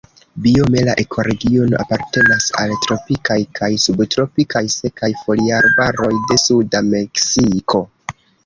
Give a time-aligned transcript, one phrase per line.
[0.43, 7.85] Biome la ekoregiono apartenas al tropikaj kaj subtropikaj sekaj foliarbaroj de suda Meksiko.